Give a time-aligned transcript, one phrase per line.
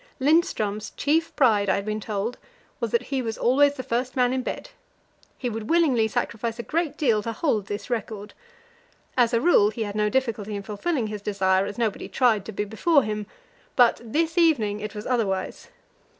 [0.19, 2.39] Lindström's chief pride, I had been told,
[2.79, 4.71] was that he was always the first man in bed;
[5.37, 8.33] he would willingly sacrifice a great deal to hold this record.
[9.15, 12.51] As a rule, he had no difficulty in fulfilling his desire, as nobody tried to
[12.51, 13.27] be before him;
[13.75, 15.67] but this evening it was otherwise.